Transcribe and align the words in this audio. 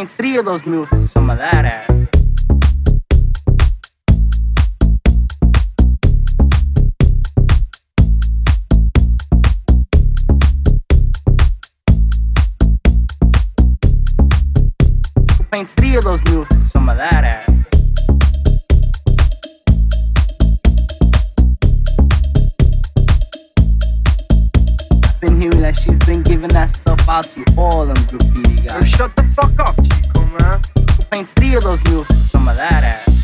tem 0.00 0.08
three 0.16 0.38
dos 0.38 0.44
those 0.44 0.62
mules 0.64 0.88
for 0.88 1.08
some 1.08 1.28
dos 16.88 16.96
that 16.96 17.24
ass. 17.24 17.49
feeling 25.60 25.74
like 25.74 25.82
she's 25.82 26.06
been 26.06 26.22
giving 26.22 26.48
that 26.48 26.74
stuff 26.74 27.08
out 27.08 27.24
to 27.24 27.44
all 27.56 27.86
them 27.86 27.96
graffiti 28.06 28.56
guys. 28.56 28.74
Yo, 28.74 28.82
shut 28.82 29.16
the 29.16 29.22
fuck 29.36 29.58
up, 29.60 29.76
Chico, 29.76 30.24
man. 30.24 30.60
We'll 30.76 31.06
paint 31.10 31.28
three 31.36 31.54
of 31.54 31.62
those 31.62 31.82
mules 31.84 32.06
for 32.06 32.28
some 32.28 32.48
of 32.48 32.56
that 32.56 32.84
ass. 32.84 33.19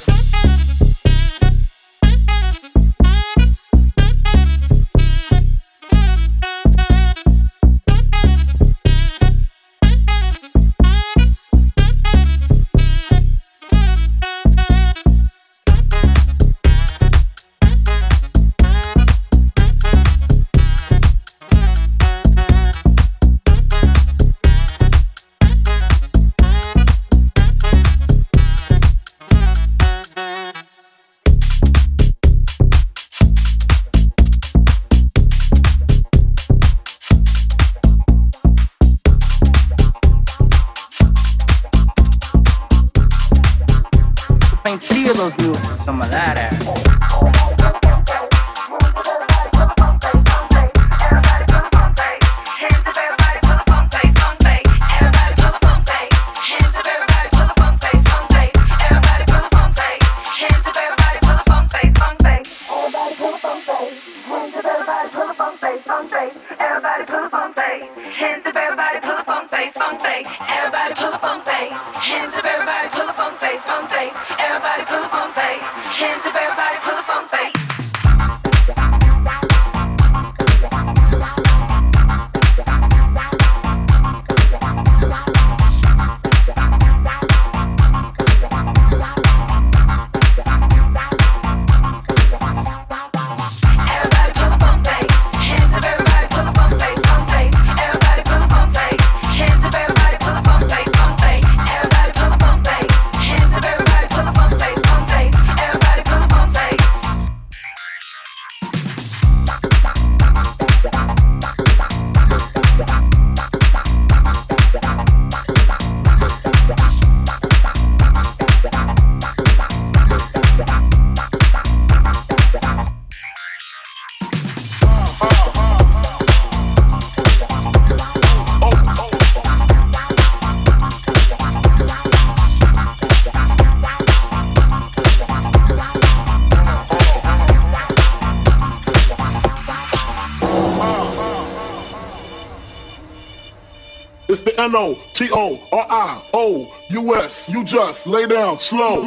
It's 144.67 144.75
N 144.75 144.81
O 144.81 144.99
T 145.13 145.29
O 145.33 145.61
R 145.71 145.87
I 145.89 146.23
O 146.35 146.75
U 146.91 147.15
S. 147.15 147.49
You 147.49 147.63
just 147.63 148.07
lay 148.07 148.27
down 148.27 148.59
slow. 148.59 149.03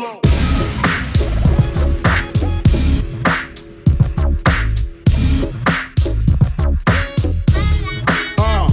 Uh, 8.38 8.70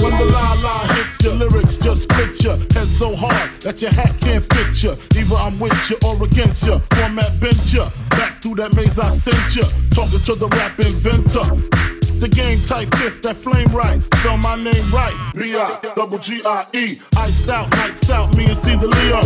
when 0.00 0.16
the 0.16 0.24
la 0.24 0.56
la 0.62 0.86
hits 0.94 1.22
your 1.22 1.34
lyrics, 1.34 1.76
just 1.76 2.08
your 2.42 2.56
head 2.56 2.70
so 2.70 3.14
hard 3.14 3.32
that 3.60 3.82
your 3.82 3.92
hat 3.92 4.14
can't 4.20 4.44
fit 4.44 4.82
you. 4.82 4.92
Either 4.92 5.36
I'm 5.36 5.58
with 5.58 5.90
you 5.90 5.98
or 6.06 6.24
against 6.24 6.66
you. 6.66 6.78
Format 6.96 7.38
bent 7.40 7.72
you. 7.74 7.84
Back 8.10 8.40
through 8.40 8.54
that 8.54 8.74
maze 8.74 8.98
I 8.98 9.10
sent 9.10 9.56
you. 9.56 9.62
Talking 9.90 10.20
to 10.20 10.34
the 10.34 10.48
rap 10.48 10.78
inventor. 10.78 11.79
The 12.20 12.28
game 12.28 12.60
type 12.60 12.94
fifth, 13.00 13.22
that 13.22 13.36
flame 13.36 13.72
right. 13.72 13.96
Spell 14.20 14.36
my 14.36 14.54
name 14.54 14.84
right. 14.92 15.16
B 15.34 15.56
I 15.56 15.80
double 15.96 16.18
G 16.18 16.42
I 16.44 16.66
E. 16.74 17.00
Iced 17.16 17.48
out, 17.48 17.72
lights 17.80 18.10
out, 18.10 18.36
me 18.36 18.44
and 18.44 18.60
Caesar 18.60 18.92
Leo. 18.92 19.20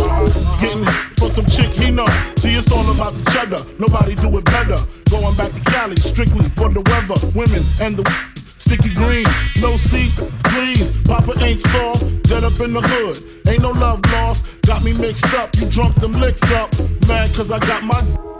Getting 0.63 0.87
for 1.19 1.27
some 1.27 1.43
chick 1.51 1.75
he 1.75 1.91
know. 1.91 2.07
See, 2.39 2.55
it's 2.55 2.71
all 2.71 2.87
about 2.95 3.19
the 3.19 3.23
cheddar. 3.35 3.59
Nobody 3.79 4.15
do 4.15 4.31
it 4.37 4.45
better. 4.45 4.79
Going 5.11 5.35
back 5.35 5.51
to 5.51 5.59
Cali, 5.69 5.97
strictly 5.97 6.47
for 6.55 6.71
the 6.71 6.79
weather, 6.87 7.19
women, 7.35 7.59
and 7.83 7.99
the 7.99 8.07
Sticky 8.65 8.95
green, 8.95 9.27
no 9.61 9.75
seat, 9.77 10.15
please. 10.55 10.89
Papa 11.03 11.35
ain't 11.43 11.59
soft, 11.67 12.01
dead 12.23 12.43
up 12.43 12.59
in 12.63 12.71
the 12.71 12.81
hood. 12.81 13.19
Ain't 13.47 13.61
no 13.61 13.71
love 13.71 13.99
lost. 14.13 14.47
Got 14.65 14.83
me 14.83 14.97
mixed 14.97 15.35
up, 15.35 15.53
you 15.59 15.69
drunk 15.69 15.95
them 15.95 16.13
licks 16.13 16.41
up. 16.53 16.71
Mad 17.07 17.29
cause 17.35 17.51
I 17.51 17.59
got 17.59 17.83
my 17.83 18.34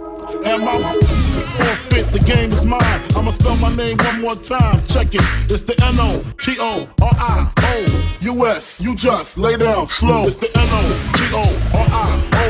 and 0.45 0.63
my 0.63 0.77
forfeit. 0.77 2.05
The 2.13 2.19
game 2.19 2.49
is 2.49 2.65
mine. 2.65 2.81
I'ma 3.15 3.31
spell 3.31 3.57
my 3.57 3.73
name 3.75 3.97
one 3.97 4.21
more 4.21 4.35
time. 4.35 4.81
Check 4.87 5.13
it. 5.13 5.25
It's 5.49 5.61
the 5.61 5.75
N 5.81 5.99
O 5.99 6.23
T 6.37 6.55
O 6.59 6.87
R 7.01 7.13
I 7.17 7.51
O 7.57 8.17
U 8.21 8.47
S. 8.47 8.79
You 8.79 8.95
just 8.95 9.37
lay 9.37 9.57
down 9.57 9.87
slow. 9.87 10.23
It's 10.25 10.35
the 10.35 10.49
N 10.55 10.69
O 10.71 10.83
T 11.17 11.21
O 11.33 11.45
R 11.73 11.87
I 11.91 12.09
O 12.33 12.49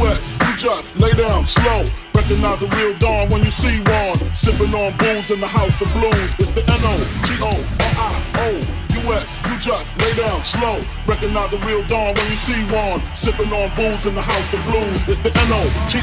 U 0.00 0.08
S. 0.08 0.38
You 0.40 0.56
just 0.56 0.98
lay 0.98 1.12
down 1.12 1.44
slow. 1.46 1.84
Recognize 2.14 2.62
a 2.62 2.68
real 2.76 2.98
dawn 2.98 3.28
when 3.28 3.44
you 3.44 3.50
see 3.50 3.78
one. 3.80 4.16
Sipping 4.34 4.74
on 4.74 4.96
booze 4.96 5.30
in 5.30 5.40
the 5.40 5.46
house 5.46 5.80
of 5.80 5.92
blues. 5.92 6.30
It's 6.38 6.50
the 6.52 6.62
N 6.62 6.80
O 6.82 6.96
T 7.24 7.28
O 7.42 7.52
R 7.80 7.92
I 7.98 8.80
O 8.80 8.85
U.S. 9.06 9.38
You 9.46 9.54
just 9.58 9.94
lay 10.02 10.14
down 10.18 10.42
slow. 10.42 10.80
Recognize 11.06 11.52
a 11.54 11.58
real 11.62 11.82
dawn 11.86 12.14
when 12.14 12.26
you 12.26 12.36
see 12.42 12.58
one. 12.74 12.98
Sipping 13.14 13.52
on 13.54 13.70
booze 13.78 14.04
in 14.06 14.14
the 14.18 14.22
house 14.22 14.52
of 14.52 14.58
blues. 14.66 15.06
It's 15.06 15.22
the 15.22 15.30
N-O-T-O-R-I-O-U-S. 15.30 16.02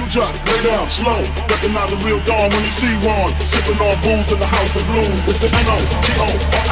You 0.00 0.06
just 0.08 0.48
lay 0.48 0.62
down 0.64 0.88
slow. 0.88 1.20
Recognize 1.44 1.92
a 1.92 1.96
real 2.00 2.20
dawn 2.24 2.48
when 2.48 2.64
you 2.64 2.72
see 2.80 2.96
one. 3.04 3.36
Sipping 3.44 3.76
on 3.84 4.00
booze 4.00 4.32
in 4.32 4.40
the 4.40 4.48
house 4.48 4.72
of 4.76 4.84
blues. 4.96 5.20
It's 5.28 5.44
the 5.44 5.52
N-O-T-O-R-I-O-U-S. 5.52 6.66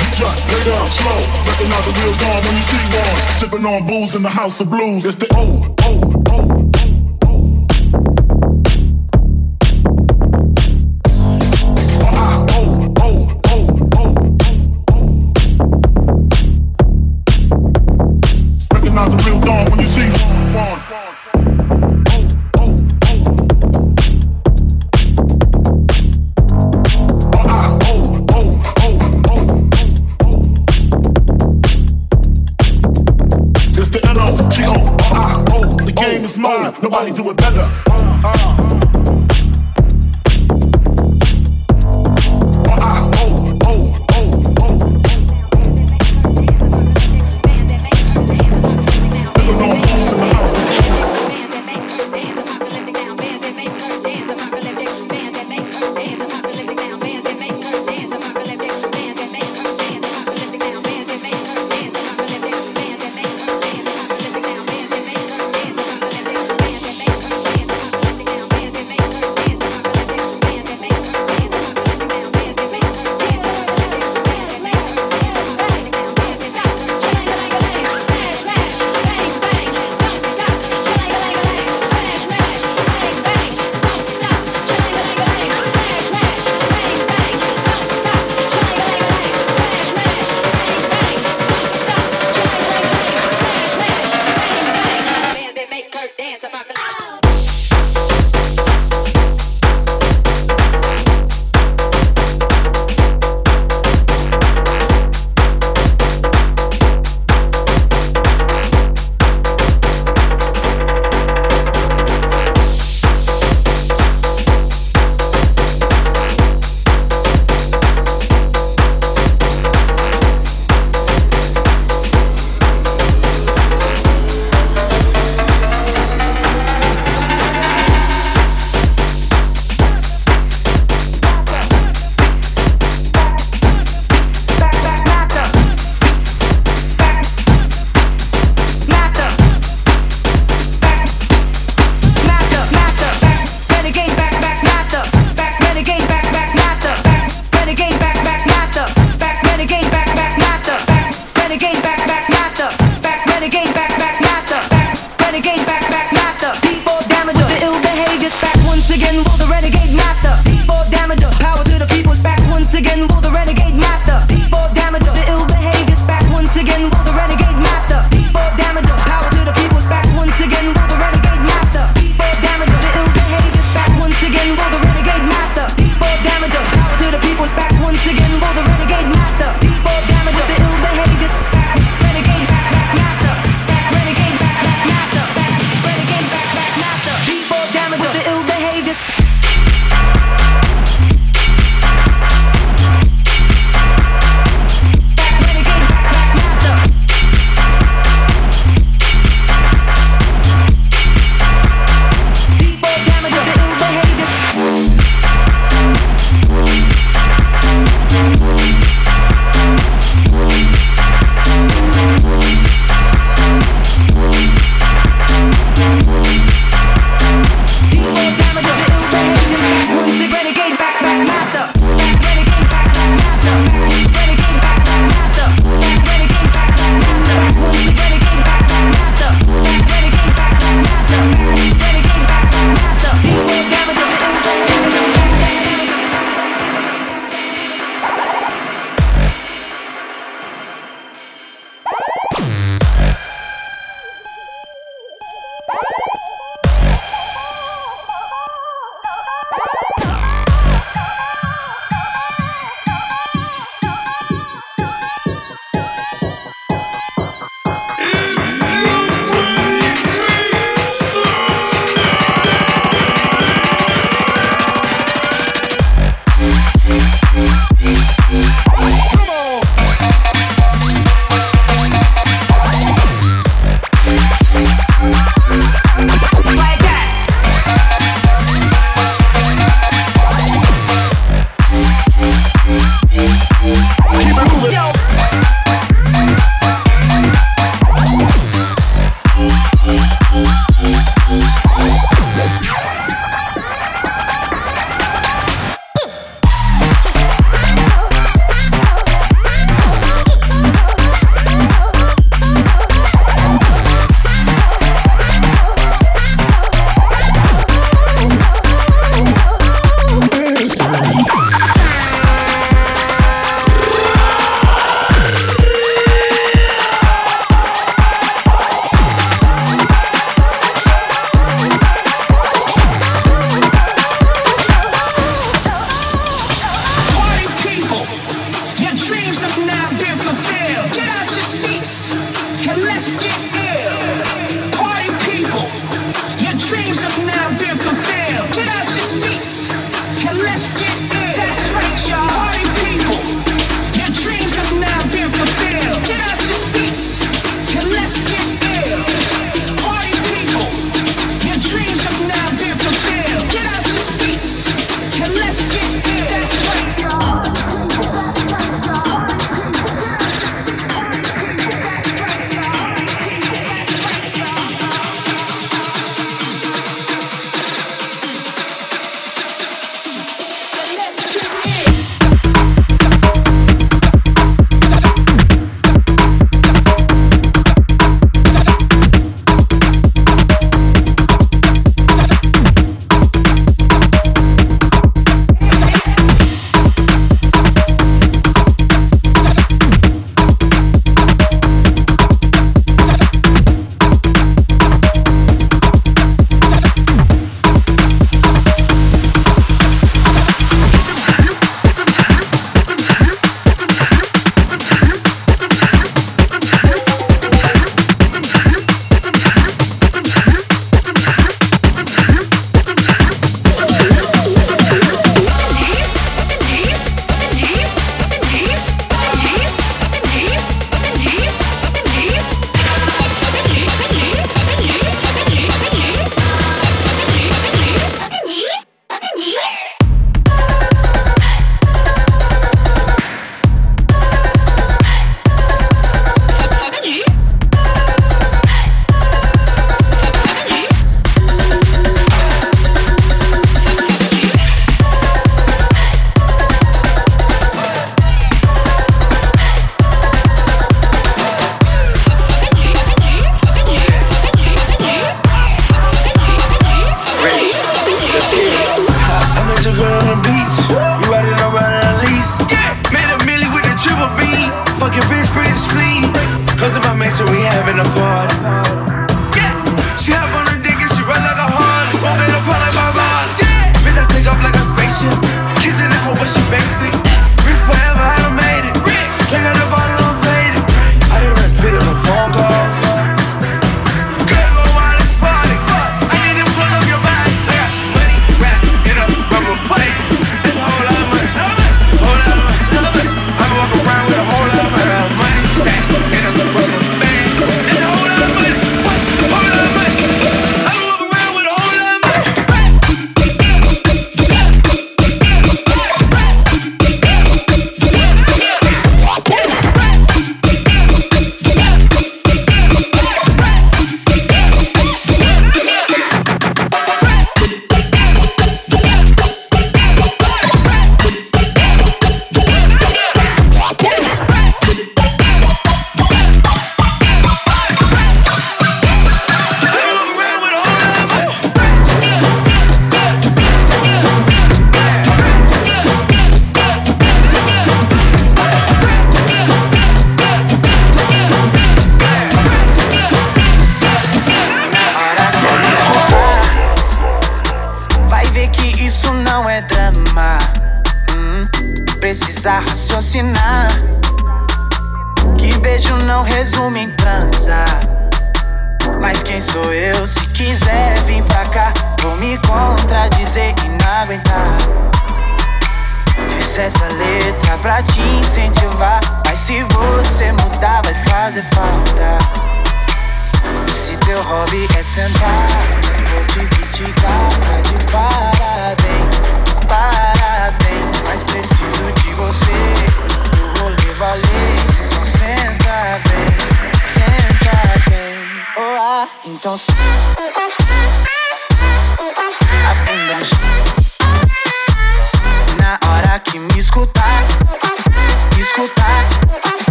You 0.00 0.08
just 0.16 0.48
lay 0.48 0.64
down 0.64 0.88
slow. 0.88 1.20
Recognize 1.44 1.84
a 1.84 1.92
real 2.00 2.14
dawn 2.24 2.40
when 2.40 2.56
you 2.56 2.64
see 2.72 2.84
one. 2.88 3.16
Sipping 3.36 3.66
on 3.68 3.84
booze 3.86 4.16
in 4.16 4.22
the 4.22 4.32
house 4.32 4.60
of 4.60 4.70
blues. 4.70 5.04
It's 5.04 5.16
the 5.16 5.28
O, 5.36 5.60
O, 5.84 6.00
O. 6.32 6.53
Nobody 36.94 37.10
do 37.10 37.30
it 37.30 37.43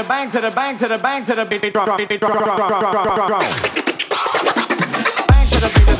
to 0.00 0.40
the 0.40 0.50
bang 0.50 0.76
to 0.76 0.88
the 0.88 0.98
bang 0.98 1.22
to 1.24 1.34
the 1.34 1.44
beat 1.44 1.72
drum 1.72 1.96
beat 1.98 2.20
drum 2.20 2.32
drum 2.32 2.56
drum 2.56 2.80
drum 2.80 3.04
drum 3.04 3.28
drum 3.28 3.70
satisfy 4.80 5.92
the 5.92 5.99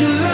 need 0.00 0.08
in 0.08 0.22
me. 0.22 0.32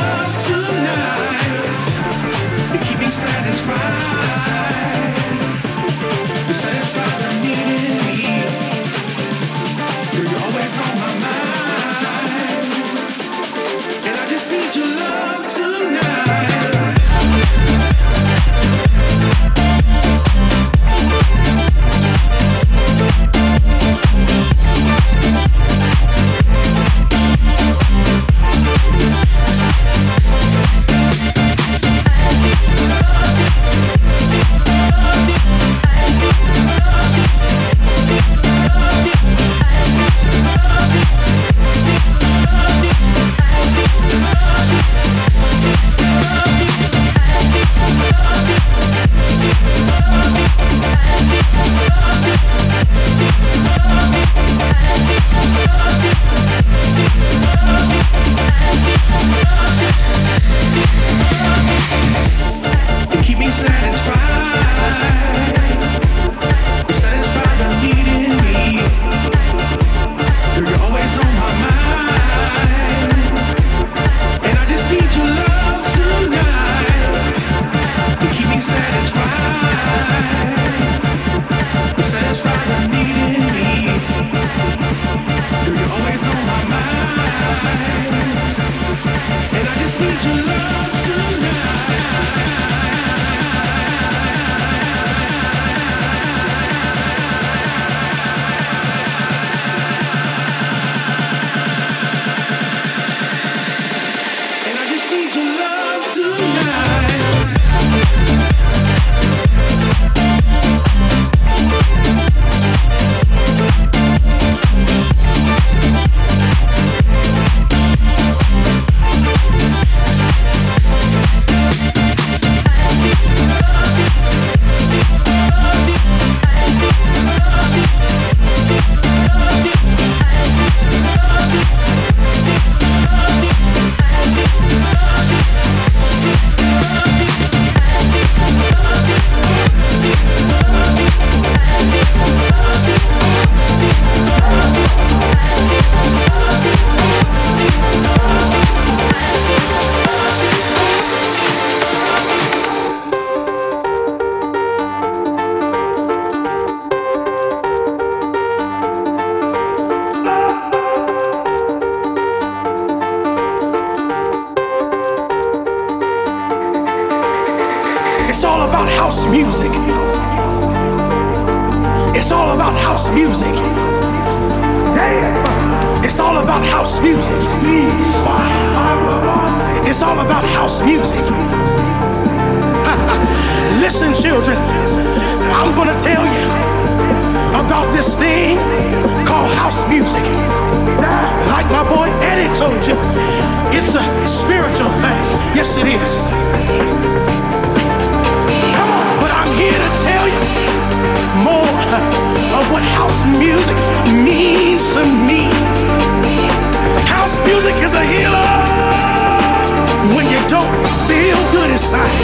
it 210.39 210.49
don't 210.49 210.71
feel 211.11 211.39
good 211.53 211.71
inside. 211.71 212.15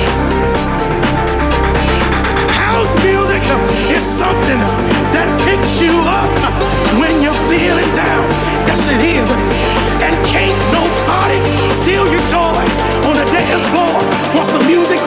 House 2.54 2.94
music 3.02 3.42
is 3.90 4.04
something 4.04 4.60
that 5.14 5.28
picks 5.46 5.80
you 5.82 5.94
up 6.06 6.30
when 7.00 7.22
you're 7.22 7.42
feeling 7.50 7.90
down. 7.98 8.24
Yes, 8.68 8.86
it 8.94 9.02
is. 9.02 9.26
And 10.04 10.14
can't 10.30 10.54
nobody 10.70 11.38
steal 11.74 12.06
your 12.06 12.24
joy 12.30 12.62
on 13.08 13.14
the 13.18 13.26
dance 13.34 13.66
floor 13.72 13.94
once 14.38 14.50
the 14.52 14.62
music 14.68 15.00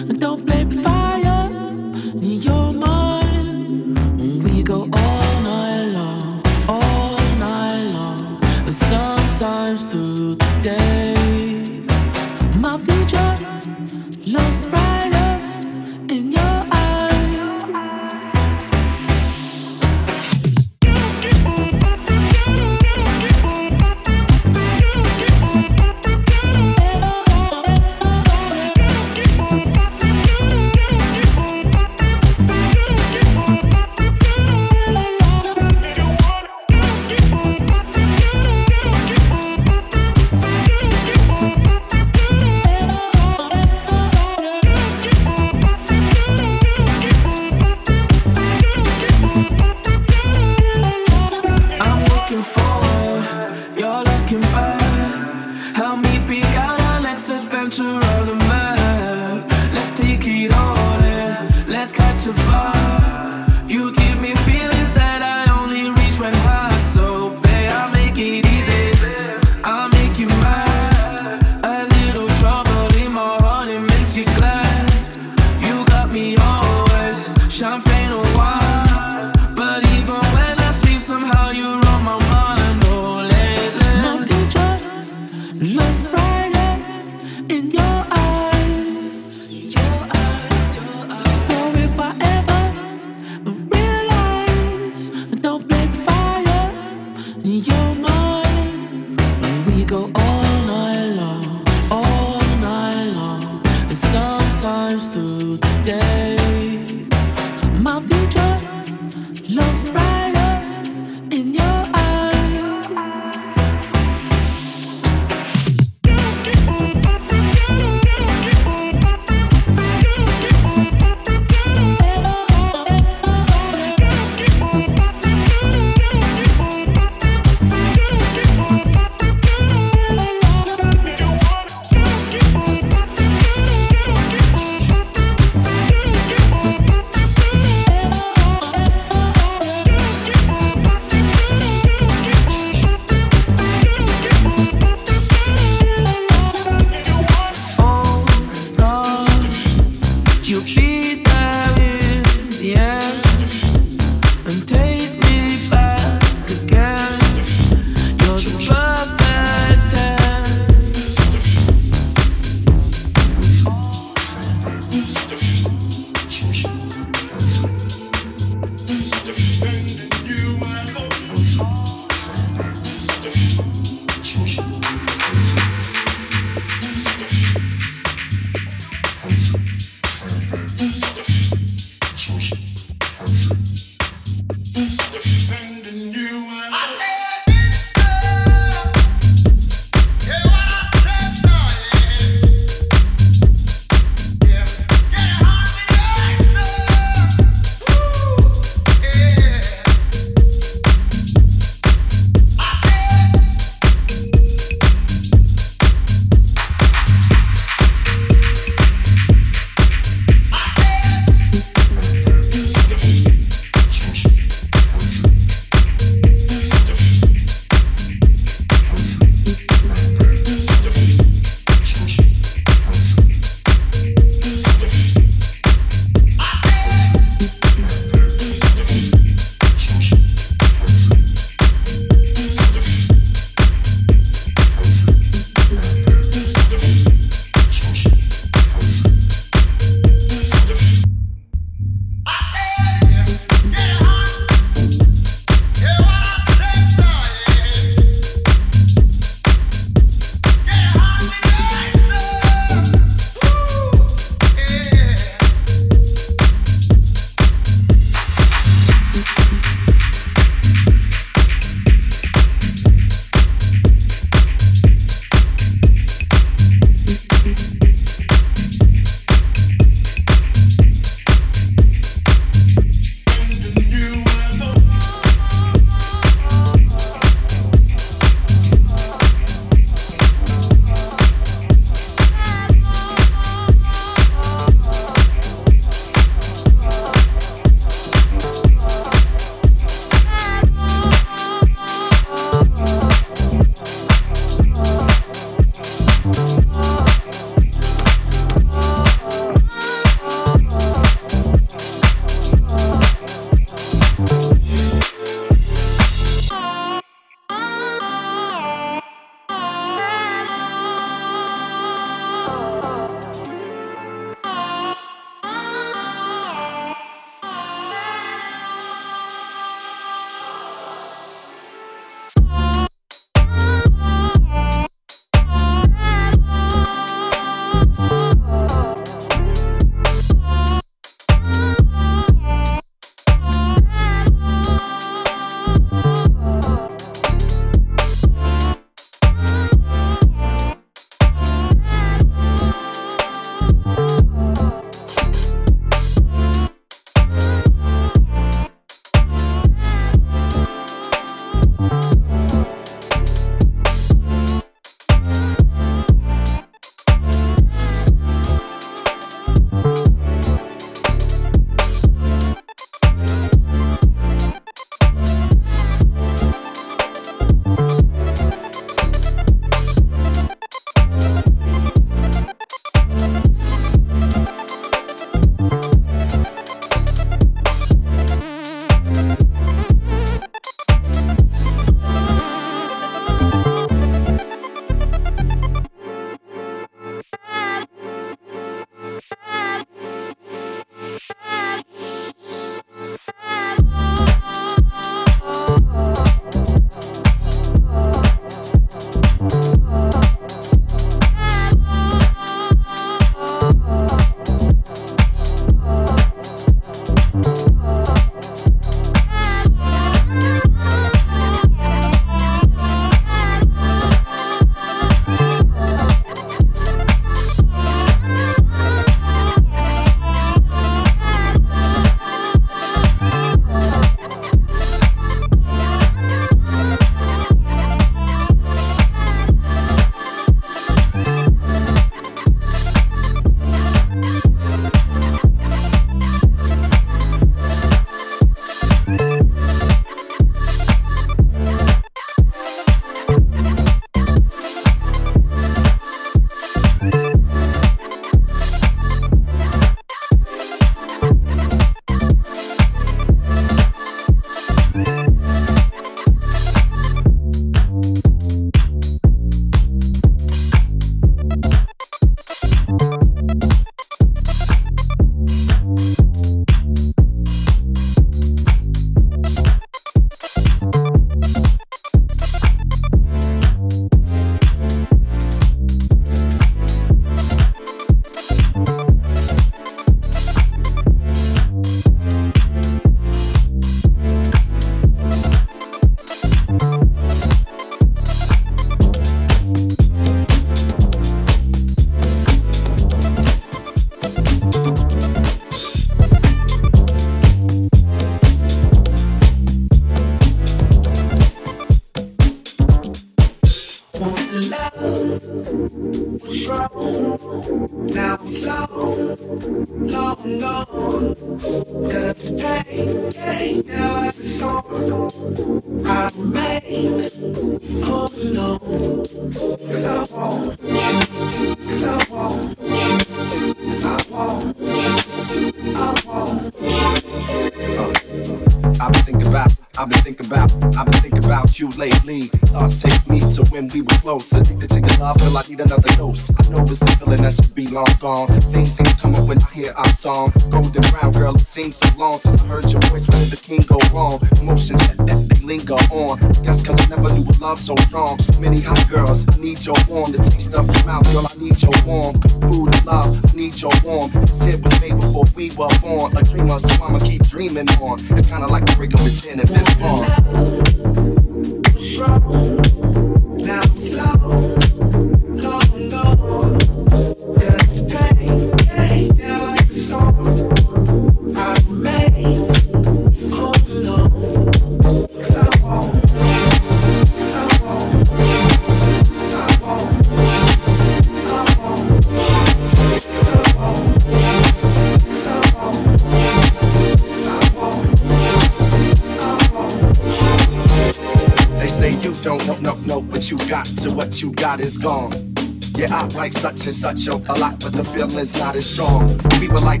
such 596.93 597.27
and 597.27 597.27
a 597.27 597.35
a 597.49 597.53
lot, 597.59 597.79
but 597.79 597.93
the 597.93 598.03
feeling's 598.03 598.57
not 598.57 598.75
as 598.75 598.85
strong. 598.85 599.37
Were 599.71 599.79
like 599.79 600.00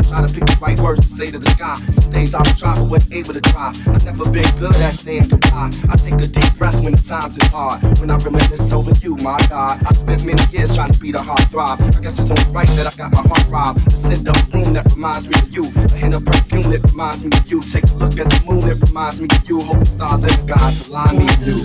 I 0.00 0.02
try 0.08 0.24
to 0.24 0.32
pick 0.32 0.48
the 0.48 0.56
right 0.64 0.80
words 0.80 1.04
to 1.04 1.12
say 1.12 1.28
to 1.28 1.38
the 1.38 1.50
sky. 1.52 1.76
Some 1.92 2.10
days 2.10 2.32
I 2.32 2.40
was 2.40 2.56
try, 2.56 2.72
but 2.88 3.04
able 3.12 3.34
to 3.36 3.40
try. 3.52 3.68
I've 3.92 4.04
never 4.08 4.24
been 4.32 4.48
good 4.56 4.72
at 4.72 4.96
saying 4.96 5.28
goodbye. 5.28 5.76
I 5.92 5.94
take 6.00 6.16
a 6.16 6.24
deep 6.24 6.56
breath 6.56 6.80
when 6.80 6.96
the 6.96 7.04
times 7.04 7.36
is 7.36 7.48
hard. 7.52 7.84
When 8.00 8.08
I 8.08 8.16
reminisce 8.16 8.72
over 8.72 8.96
you, 9.04 9.20
my 9.20 9.36
God. 9.52 9.76
I 9.84 9.92
spent 9.92 10.24
many 10.24 10.40
years 10.56 10.72
trying 10.74 10.92
to 10.92 11.00
beat 11.00 11.16
a 11.16 11.22
heart 11.22 11.44
throb. 11.52 11.80
I 11.84 12.00
guess 12.00 12.16
it's 12.16 12.32
only 12.32 12.48
right 12.56 12.68
that 12.80 12.88
I 12.88 12.96
got 12.96 13.12
my 13.12 13.20
heart 13.28 13.44
robbed. 13.52 13.84
The 13.92 14.00
scent 14.00 14.24
of 14.24 14.40
room 14.56 14.72
that 14.72 14.88
reminds 14.88 15.28
me 15.28 15.36
of 15.36 15.52
you. 15.52 15.68
A 15.68 15.96
hint 16.00 16.16
of 16.16 16.24
perfume 16.24 16.72
that 16.72 16.80
reminds 16.88 17.20
me 17.20 17.30
of 17.36 17.44
you. 17.44 17.60
Take 17.60 17.84
a 17.92 17.96
look 18.00 18.16
at 18.16 18.24
the 18.32 18.40
moon 18.48 18.64
that 18.64 18.80
reminds 18.88 19.20
me 19.20 19.28
of 19.28 19.44
you. 19.44 19.60
Hope 19.60 19.84
the 19.84 19.92
stars 20.00 20.24
and 20.24 20.32
the 20.32 20.48
gods 20.48 20.88
align 20.88 21.20
me 21.20 21.28
with 21.28 21.44
you. 21.44 21.60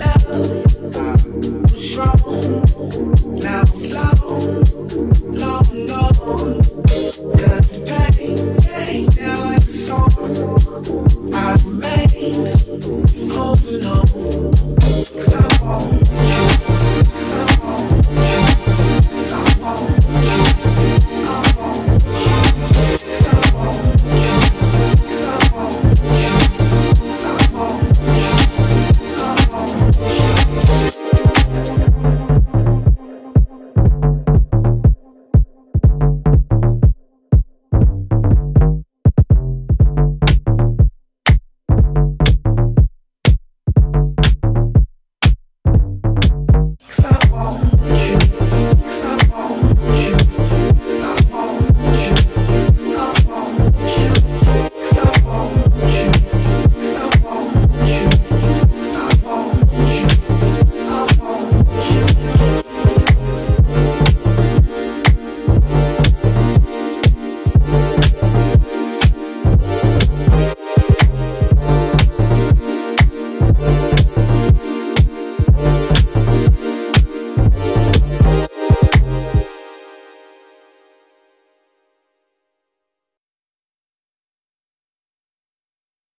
Now 3.40 3.64
slow, 3.64 4.12
long 5.32 5.64
gone. 5.88 6.60
The 7.36 7.86
I 8.26 8.34
remain 11.64 12.34
home 13.30 13.62
alone, 13.68 14.50
cause 15.14 15.34
I 15.36 15.38
want 15.62 16.40
you. 16.40 16.45